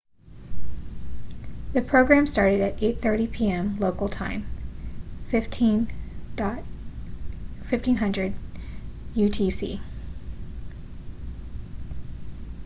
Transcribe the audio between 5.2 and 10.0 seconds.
15.00 utc